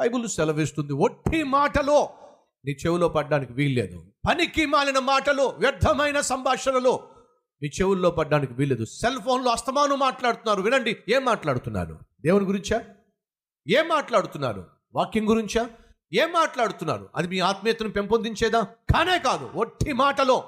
Bible 0.00 0.28
సెలవిస్తుంది 0.28 0.92
ఒట్టి 0.92 1.42
మాటలో. 1.42 2.10
నీ 2.64 2.72
చెవిలో 2.72 3.08
పడ్డానికి 3.08 3.52
వీల్లేదు. 3.52 4.04
పనికి 4.28 4.66
మాలిన 4.66 4.98
మాటలు 4.98 5.42
వ్యర్థమైన 5.42 6.20
సంభాషణలు 6.20 7.00
మీ 7.62 7.68
చెవుల్లో 7.68 8.10
పడ్డానికి 8.10 8.52
వీల్లేదు. 8.52 8.84
సెల్ 8.84 9.20
ఫోన్లో 9.20 9.50
అస్తమానం 9.50 9.98
మాట్లాడుతున్నారు. 9.98 10.62
వినండి 10.62 10.96
ఏం 11.08 11.24
మాట్లాడుతున్నారు? 11.24 11.98
దేవుని 12.20 12.44
గురించా? 12.44 12.84
ఏం 13.68 13.88
మాట్లాడుతున్నారు? 13.88 14.66
వాక్యం 14.94 15.30
గురించా? 15.30 15.70
ఏం 16.12 16.32
మాట్లాడుతున్నారు? 16.32 17.08
అది 17.16 17.28
మీ 17.28 17.38
ఆత్మీయతను 17.38 17.88
పెంపొందించేదా? 17.88 18.60
కానే 18.62 19.18
కాదు 19.18 19.50
ఒట్టి 19.54 19.92
మాటలో. 19.92 20.44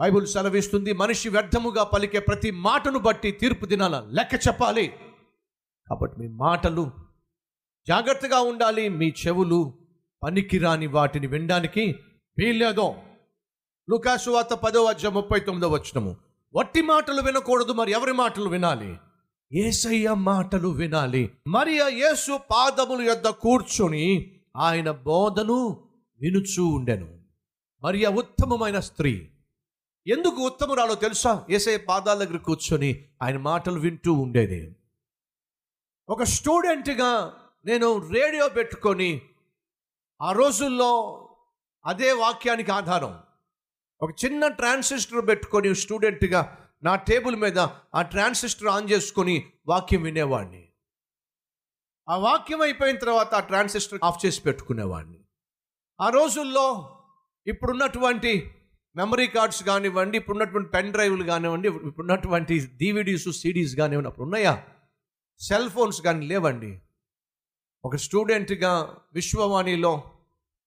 బైబుల్ 0.00 0.26
సెలవిస్తుంది 0.26 0.92
మనిషి 0.92 1.28
వ్యర్థముగా 1.28 1.84
పలికే 1.84 2.18
ప్రతి 2.18 2.50
మాటను 2.50 2.98
బట్టి 2.98 3.30
తీర్పు 3.30 3.66
దినాల 3.66 4.08
లెక్క 4.12 4.48
చెప్పాలి. 4.48 4.86
కాబట్టి 5.88 6.20
మీ 6.20 6.28
మాటలు 6.28 7.05
జాగ్రత్తగా 7.88 8.40
ఉండాలి. 8.40 8.88
మీ 8.88 9.12
చెవులు 9.26 9.74
పనికిరాని 10.22 10.86
వాటిని 10.86 11.26
వినడానికి 11.26 11.94
వీల్లేదో. 12.38 12.94
లుకాసు 13.90 14.30
వార్త 14.30 14.54
పదో 14.54 14.84
అధ్యాయం 14.84 15.14
ముప్పై 15.14 15.40
తొమ్మిదో 15.40 15.68
వచ్చినము 15.68 16.16
వట్టి 16.54 16.82
మాటలు 16.82 17.22
వినకూడదు 17.22 17.72
మరి 17.72 17.92
ఎవరి 17.92 18.12
మాటలు 18.12 18.48
వినాలి? 18.48 18.96
ఏసయ్య 19.52 20.14
మాటలు 20.14 20.68
వినాలి. 20.68 21.30
మరి 21.46 21.80
ఆ 21.80 21.88
యేసు 21.88 22.38
పాదముల 22.50 23.02
యొద్ద 23.02 23.28
కూర్చొని 23.28 24.40
ఆయన 24.56 24.90
బోధను 24.90 25.88
వినుచూ 26.20 26.66
ఉండెను. 26.66 27.18
మరి 27.82 28.04
ఆ 28.04 28.10
ఉత్తమమైన 28.10 28.80
స్త్రీ. 28.80 29.28
ఎందుకు 30.06 30.46
ఉత్తమురాలో 30.46 30.94
తెలుసా? 30.94 31.44
ఏసయ్య 31.50 31.76
పాదాల 31.76 32.24
దగ్గర 32.24 32.36
కూర్చొని 32.36 33.04
ఆయన 33.22 33.38
మాటలు 33.38 33.80
వింటూ 33.80 34.12
ఉండేది. 34.12 34.76
ఒక 36.08 36.22
స్టూడెంట్గా 36.22 37.34
నేను 37.66 38.08
రేడియో 38.08 38.48
పెట్టుకొని 38.48 39.22
ఆ 40.22 40.32
రోజుల్లో 40.32 40.90
అదే 41.86 42.12
వాక్యానికి 42.12 42.72
ఆధారం. 42.72 43.18
ఒక 44.00 44.10
చిన్న 44.24 44.48
ట్రాన్సిస్టర్ 44.48 45.28
పెట్టుకొని 45.28 45.74
స్టూడెంట్గా 45.74 46.70
నా 46.82 46.96
టేబుల్ 46.96 47.36
మీద 47.36 47.58
ఆ 47.94 48.02
ట్రాన్సిస్టర్ 48.02 48.68
ఆన్ 48.68 48.90
చేసుకొని 48.90 49.50
వాక్యం 49.66 50.02
వినేవాడిని. 50.02 50.68
ఆ 52.08 52.16
వాక్యం 52.16 52.60
అయిపోయిన 52.60 52.96
తర్వాత 52.96 53.34
ఆ 53.34 53.40
ట్రాన్సిస్టర్ 53.40 54.00
ఆఫ్ 54.04 54.26
చేసి 54.26 54.40
పెట్టుకునేవాడిని. 54.40 55.24
ఆ 56.00 56.08
రోజుల్లో 56.08 56.92
ఇప్పుడున్నటువంటి 57.46 58.52
మెమరీ 58.96 59.26
కార్డ్స్ 59.26 59.62
కానివ్వండి 59.62 60.18
ఇప్పుడున్నటువంటి 60.18 60.70
పెన్ 60.70 60.92
డ్రైవ్లు 60.92 61.24
కానివ్వండి 61.24 61.68
ఇప్పుడున్నటువంటి 61.68 62.58
డివిడీస్ 62.58 63.28
సిడీస్ 63.28 63.76
కానివ్వండి 63.76 64.08
అప్పుడు 64.08 64.24
ఉన్నాయా 64.24 64.64
సెల్ 65.38 65.70
ఫోన్స్ 65.70 66.02
కానీ 66.02 66.26
లేవండి. 66.26 66.80
ఒక 67.84 67.96
స్టూడెంట్గా 67.96 68.96
విశ్వవాణిలో 69.14 70.02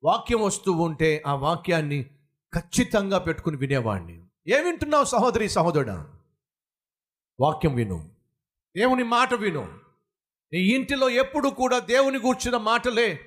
వాక్యం 0.03 0.41
వస్తూ 0.41 0.71
ఉంటే 0.71 1.23
ఆ 1.27 1.33
వాక్యాన్ని 1.33 2.03
ఖచ్చితంగా 2.53 3.17
పెట్టుకుని 3.17 3.57
వినేవాడిని 3.57 4.23
ఏం 4.47 4.65
వింటున్నావు 4.65 5.03
సహోదరి 5.03 5.49
సహోదరుడా? 5.49 6.09
వాక్యం 7.39 7.75
విను. 7.75 8.09
దేవుని 8.77 9.03
మాట 9.03 9.33
విను. 9.33 9.79
నీ 10.53 10.59
ఇంటిలో 10.59 11.09
ఎప్పుడు 11.09 11.49
కూడా 11.49 11.79
దేవుని 11.79 12.17
గూర్చిన 12.17 12.57
మాటలే 12.57 13.19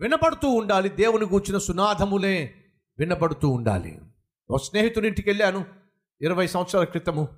వినపడుతూ 0.00 0.48
ఉండాలి. 0.48 0.88
దేవుని 0.88 1.26
గూర్చిన 1.26 1.58
సునాదములే 1.58 2.54
వినపడుతూ 2.98 3.48
ఉండాలి. 3.48 4.00
ఒక 4.50 4.60
స్నేహితుని 4.62 5.08
ఇంటికి 5.08 5.30
వెళ్ళాను 5.30 5.64
ఇరవై 6.20 6.46
సంవత్సరాల 6.46 6.84
క్రితము. 6.84 7.28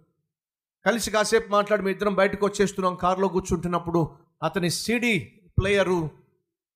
కలిసి 0.87 1.11
కాసేపు 1.11 1.49
మాట్లాడి 1.49 1.83
మీ 1.83 1.91
ఇద్దరం 1.91 2.15
బయటకు 2.15 2.47
వచ్చేస్తున్నాం. 2.47 2.95
కారులో 2.95 3.29
కూర్చుంటున్నప్పుడు 3.29 4.17
అతని 4.43 4.71
సిడి 4.71 5.36
ప్లేయరు. 5.61 6.11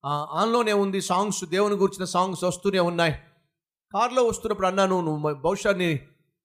ఆన్లోనే 0.05 0.73
ఉంది 0.73 1.01
సాంగ్స్ 1.01 1.45
దేవుని 1.45 1.75
గురించిన 1.75 2.05
సాంగ్స్ 2.05 2.45
వస్తూనే 2.45 2.79
ఉన్నాయి. 2.79 3.13
కార్లో 3.95 4.23
వస్తున్నప్పుడు 4.25 4.67
అన్నాను 4.67 5.01
నువ్వు 5.01 5.35
బహుశా 5.35 5.73
నీ 5.73 6.01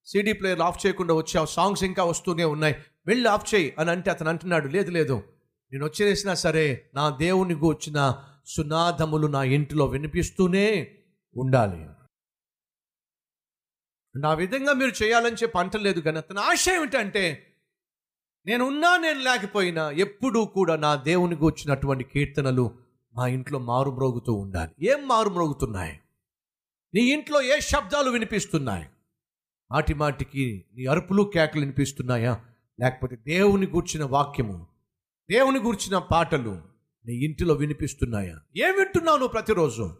సీడీ 0.05 0.33
ప్లేయర్ 0.33 0.61
ఆఫ్ 0.61 0.85
చేయకుండా 0.85 1.13
వచ్చావు 1.13 1.45
సాంగ్స్ 1.45 1.83
ఇంకా 1.83 2.03
వస్తూనే 2.03 2.43
ఉన్నాయి. 2.43 2.75
వెళ్ళి 3.07 3.29
ఆఫ్ 3.29 3.55
చేయి 3.55 3.75
అని 3.79 3.91
అంటే 3.91 4.11
అతను 4.11 4.29
అంటున్నాడు 4.29 4.67
లేదు 4.67 4.91
లేదు. 4.91 5.23
నేను 5.71 5.85
వచ్చేసినా 5.85 6.33
సరే 6.33 6.89
నా 6.93 7.09
దేవుని 7.09 7.55
గూర్చిన 7.55 8.21
సునాదములు 8.45 9.27
నా 9.27 9.43
ఇంటిలో 9.43 9.85
వినిపిస్తూనే 9.85 10.67
ఉండాలి. 11.37 11.87
నా 14.15 14.33
విధంగా 14.33 14.73
మీరు 14.73 15.03
చేయాలని 15.03 15.35
చెప్పి 15.35 15.57
అంటలేదు 15.57 15.99
కానీ 15.99 16.17
అతని 16.17 16.39
ఆశయం 16.39 16.81
ఏంటంటే 16.81 17.23
నేను 18.47 18.65
ఉన్నా 18.65 18.97
నేను 18.97 19.19
లేకపోయినా 19.19 19.91
ఎప్పుడూ 19.91 20.45
కూడా 20.45 20.75
నా 20.75 20.95
దేవుని 20.95 21.35
గూర్చినటువంటి 21.35 22.03
కీర్తనలు 22.03 22.71
మా 23.15 23.27
ఇంట్లో 23.27 23.59
మారుమ్రోగుతూ 23.59 24.33
ఉండాలి. 24.33 24.91
ఏం 24.91 25.07
మారుమ్రోగుతున్నాయి? 25.07 25.99
నీ 26.93 27.01
ఇంట్లో 27.01 27.41
ఏ 27.41 27.59
శబ్దాలు 27.59 28.09
వినిపిస్తున్నాయి? 28.09 28.85
మాటి 29.71 29.93
మాటికి 29.93 30.65
నీ 30.73 30.85
అరుపులు 30.85 31.31
కేకలు 31.33 31.59
వినిపిస్తున్నాయా? 31.59 32.39
లేకపోతే 32.79 33.15
దేవుని 33.15 33.67
గూర్చిన 33.67 34.03
వాక్యము 34.03 34.67
దేవుని 35.29 35.59
గూర్చిన 35.59 35.97
పాటలు 35.97 36.61
నీ 37.05 37.13
ఇంటిలో 37.13 37.53
వినిపిస్తున్నాయా? 37.53 38.39
ఏం 38.57 38.75
వింటున్నావు 38.77 39.17
నువ్వు 39.17 39.31
ప్రతిరోజు? 39.31 39.95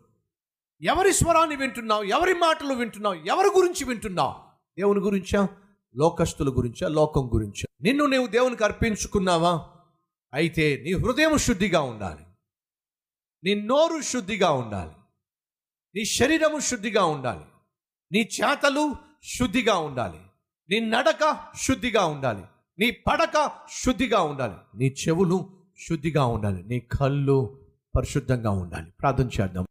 ఎవరి 0.81 1.13
స్వరాన్ని 1.13 1.55
వింటున్నావు? 1.55 2.03
ఎవరి 2.03 2.33
మాటలు 2.33 2.73
వింటున్నావు? 2.73 3.15
ఎవరి 3.15 3.47
గురించి 3.47 3.83
వింటున్నావు? 3.83 4.35
దేవుని 4.79 4.99
గురించా? 4.99 5.47
లోకస్తుల 5.95 6.49
గురించా 6.49 6.87
లోకం 6.87 7.29
గురించా? 7.33 7.65
నిన్ను 7.81 8.05
నీవు 8.05 8.27
దేవునికి 8.27 8.63
అర్పించుకున్నావా? 8.63 9.67
అయితే 10.33 10.81
నీ 10.83 10.93
హృదయం 10.93 11.37
శుద్ధిగా 11.37 11.81
ఉండాలి. 11.81 12.25
నీ 13.43 13.61
నోరు 13.61 14.01
శుద్ధిగా 14.01 14.51
ఉండాలి. 14.51 14.91
నీ 15.95 16.05
శరీరము 16.05 16.59
శుద్ధిగా 16.59 17.05
ఉండాలి. 17.05 17.45
నీ 18.11 18.19
చేతలు 18.19 18.95
శుద్ధిగా 19.23 19.77
ఉండాలి. 19.77 20.17
నీ 20.69 20.79
నడక 20.79 21.45
శుద్ధిగా 21.55 22.05
ఉండాలి. 22.05 22.43
నీ 22.79 22.91
పడక 22.91 23.51
శుద్ధిగా 23.85 24.21
ఉండాలి. 24.21 24.53
నీ 24.75 24.85
చెవులు 24.85 25.63
శుద్ధిగా 25.87 26.25
ఉండాలి. 26.25 26.63
నీ 26.63 26.79
కళ్ళు 26.79 27.65
పరిశుద్ధంగా 27.97 28.49
ఉండాలి. 28.49 28.91
ప్రార్థన 28.91 29.29
చేద్దాం. 29.41 29.65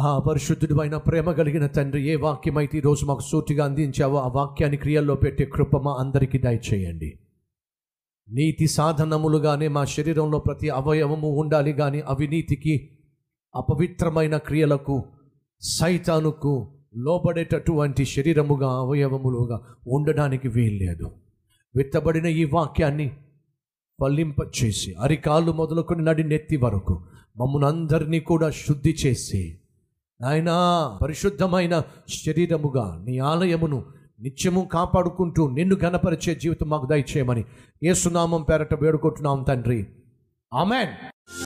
ఆ 0.00 0.18
పరిశుద్ధుడు 0.18 0.80
అయిన 0.80 0.96
ప్రేమ 0.96 1.32
కలిగిన 1.32 1.66
తండ్రి 1.66 2.08
ఏ 2.08 2.16
వాక్యమైతే 2.16 2.78
ఈరోజు 2.78 3.06
మాకు 3.06 3.20
సూటిగా 3.20 3.64
అందించావో 3.64 4.16
ఆ 4.16 4.28
వాక్యాన్ని 4.28 4.76
క్రియల్లో 4.76 5.14
పెట్టే 5.14 5.44
కృప 5.44 5.76
మా 5.76 5.96
అందరికీ 6.00 6.38
దయచేయండి. 6.38 7.18
నీతి 8.30 8.66
సాధనములుగానే 8.66 9.68
మా 9.68 9.84
శరీరంలో 9.84 10.38
ప్రతి 10.38 10.68
అవయవము 10.68 11.40
ఉండాలి 11.40 11.72
కానీ 11.72 12.00
అవినీతికి 12.00 12.90
అపవిత్రమైన 13.56 14.36
క్రియలకు 14.36 15.04
సైతానుకు 15.60 16.72
లోబడేటటువంటి 16.96 18.04
శరీరముగా 18.04 18.68
అవయవములుగా 18.80 19.60
ఉండడానికి 19.86 20.48
వీల్లేదు. 20.48 21.10
విత్తబడిన 21.76 22.26
ఈ 22.26 22.44
వాక్యాన్ని 22.44 23.10
ఫలింపచేసి 24.00 24.94
అరికాళ్ళు 24.94 25.52
మొదలుకొని 25.52 26.04
నడి 26.04 26.24
నెత్తి 26.24 26.56
వరకు 26.56 27.04
మమ్మల్ని 27.36 27.68
అందరినీ 27.68 28.20
కూడా 28.20 28.50
శుద్ధి 28.50 28.96
చేసి 29.06 29.59
నాయనా 30.20 30.98
పరిశుద్ధమైన 31.02 31.82
శరీరముగా 32.26 33.02
నీ 33.04 33.18
ఆలయమును 33.18 33.84
నిత్యము 34.20 34.68
కాపాడుకుంటూ 34.72 35.50
నిన్ను 35.50 35.76
గణపరిచే 35.84 36.34
జీవితం 36.34 36.68
మాకు 36.68 36.86
దయచేయమని 36.86 37.44
ఏసునామం 37.84 38.42
పేరట 38.42 38.74
వేడుకుంటున్నాం 38.74 39.42
తండ్రి. 39.42 39.86
ఆమెన్. 40.54 40.88